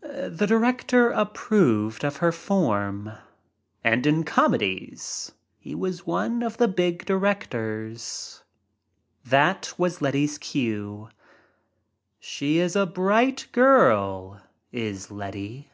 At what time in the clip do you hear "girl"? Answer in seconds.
13.52-14.42